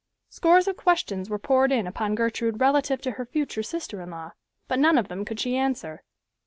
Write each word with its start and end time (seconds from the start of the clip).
Scores 0.31 0.67
of 0.67 0.77
questions 0.77 1.29
were 1.29 1.37
poured 1.37 1.71
in 1.71 1.85
upon 1.85 2.15
Gertrude 2.15 2.59
relative 2.59 3.01
to 3.03 3.11
her 3.11 3.25
future 3.27 3.61
sister 3.61 4.01
in 4.01 4.09
law, 4.09 4.31
but 4.67 4.79
none 4.79 4.97
of 4.97 5.09
them 5.09 5.23
could 5.23 5.39
she 5.39 5.55
answer. 5.55 6.01